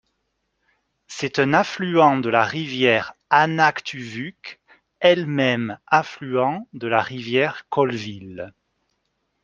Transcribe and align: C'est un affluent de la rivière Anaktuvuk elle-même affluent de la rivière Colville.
C'est 1.05 1.37
un 1.37 1.53
affluent 1.53 2.17
de 2.17 2.29
la 2.29 2.43
rivière 2.43 3.13
Anaktuvuk 3.29 4.59
elle-même 4.99 5.77
affluent 5.85 6.67
de 6.73 6.87
la 6.87 7.03
rivière 7.03 7.67
Colville. 7.69 8.51